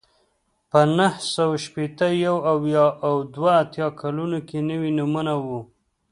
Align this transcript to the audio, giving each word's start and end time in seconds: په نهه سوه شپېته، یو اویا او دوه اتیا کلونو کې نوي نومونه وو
په 0.71 0.79
نهه 0.97 1.19
سوه 1.35 1.55
شپېته، 1.65 2.07
یو 2.25 2.35
اویا 2.53 2.85
او 3.07 3.15
دوه 3.35 3.51
اتیا 3.63 3.87
کلونو 4.01 4.39
کې 4.47 4.57
نوي 4.69 4.91
نومونه 4.97 5.33
وو 5.45 5.59